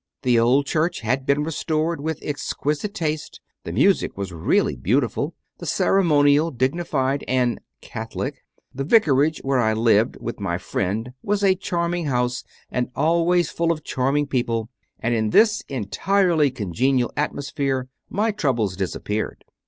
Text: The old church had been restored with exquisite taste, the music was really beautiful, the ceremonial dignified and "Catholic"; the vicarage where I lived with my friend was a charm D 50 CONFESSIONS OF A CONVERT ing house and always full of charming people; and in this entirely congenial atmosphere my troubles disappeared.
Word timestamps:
The 0.23 0.39
old 0.39 0.65
church 0.65 1.01
had 1.01 1.27
been 1.27 1.43
restored 1.43 2.01
with 2.01 2.17
exquisite 2.23 2.95
taste, 2.95 3.39
the 3.65 3.71
music 3.71 4.17
was 4.17 4.33
really 4.33 4.75
beautiful, 4.75 5.35
the 5.59 5.67
ceremonial 5.67 6.49
dignified 6.49 7.23
and 7.27 7.61
"Catholic"; 7.81 8.41
the 8.73 8.83
vicarage 8.83 9.41
where 9.43 9.59
I 9.59 9.73
lived 9.73 10.17
with 10.19 10.39
my 10.39 10.57
friend 10.57 11.13
was 11.21 11.43
a 11.43 11.53
charm 11.53 11.91
D 11.91 11.99
50 11.99 12.09
CONFESSIONS 12.09 12.43
OF 12.47 12.47
A 12.47 12.49
CONVERT 12.49 12.77
ing 12.79 12.81
house 12.81 12.87
and 12.87 12.91
always 13.05 13.51
full 13.51 13.71
of 13.71 13.83
charming 13.83 14.25
people; 14.25 14.69
and 14.99 15.13
in 15.13 15.29
this 15.29 15.61
entirely 15.69 16.49
congenial 16.49 17.13
atmosphere 17.15 17.87
my 18.09 18.31
troubles 18.31 18.75
disappeared. 18.75 19.45